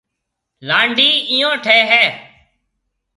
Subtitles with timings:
[0.67, 2.05] لانڊي ايو ٺيَ ھيََََ